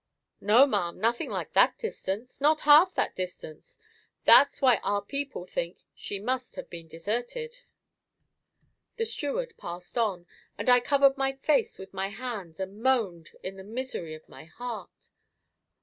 "No, 0.39 0.65
ma'am; 0.65 0.99
nothing 0.99 1.29
like 1.29 1.53
that 1.53 1.77
distance—not 1.77 2.61
half 2.61 2.91
that 2.95 3.15
distance; 3.15 3.77
that's 4.23 4.59
why 4.59 4.77
our 4.77 4.99
people 5.03 5.45
think 5.45 5.83
she 5.93 6.17
may 6.19 6.39
have 6.55 6.71
been 6.71 6.87
deserted." 6.87 7.61
The 8.97 9.05
steward 9.05 9.53
passed 9.59 9.99
on, 9.99 10.25
and 10.57 10.69
I 10.71 10.79
covered 10.79 11.17
my 11.17 11.33
face 11.33 11.77
with 11.77 11.93
my 11.93 12.07
hands 12.07 12.59
and 12.59 12.81
moaned 12.81 13.29
in 13.43 13.57
the 13.57 13.63
misery 13.63 14.15
of 14.15 14.27
my 14.27 14.45
heart. 14.45 15.11